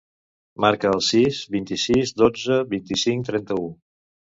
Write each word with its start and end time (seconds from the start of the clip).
Marca 0.65 0.93
el 0.93 1.03
sis, 1.09 1.43
vint-i-sis, 1.57 2.17
dotze, 2.25 2.61
vint-i-cinc, 2.77 3.33
trenta-u. 3.33 3.75